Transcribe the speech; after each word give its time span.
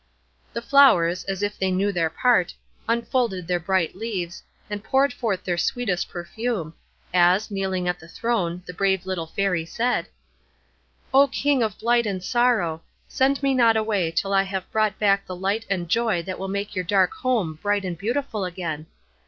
The 0.51 0.63
flowers, 0.63 1.25
as 1.25 1.43
if 1.43 1.59
they 1.59 1.69
knew 1.69 1.91
their 1.91 2.09
part, 2.09 2.55
unfolded 2.89 3.45
their 3.47 3.59
bright 3.59 3.93
leaves, 3.95 4.41
and 4.67 4.83
poured 4.83 5.13
forth 5.13 5.43
their 5.43 5.59
sweetest 5.59 6.09
perfume, 6.09 6.73
as, 7.13 7.51
kneeling 7.51 7.87
at 7.87 7.99
the 7.99 8.07
throne, 8.07 8.63
the 8.65 8.73
brave 8.73 9.05
little 9.05 9.27
Fairy 9.27 9.63
said,— 9.63 10.07
"O 11.13 11.27
King 11.27 11.61
of 11.61 11.77
blight 11.77 12.07
and 12.07 12.23
sorrow, 12.23 12.81
send 13.07 13.43
me 13.43 13.53
not 13.53 13.77
away 13.77 14.09
till 14.09 14.33
I 14.33 14.41
have 14.41 14.71
brought 14.71 14.97
back 14.97 15.27
the 15.27 15.35
light 15.35 15.67
and 15.69 15.87
joy 15.87 16.23
that 16.23 16.39
will 16.39 16.47
make 16.47 16.73
your 16.73 16.83
dark 16.83 17.13
home 17.13 17.59
bright 17.61 17.85
and 17.85 17.95
beautiful 17.95 18.43
again. 18.43 18.87